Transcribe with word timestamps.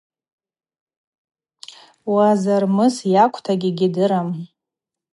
Уазармыс 2.11 2.95
йакӏвтагьи 3.13 3.71
гьидырам. 3.77 4.29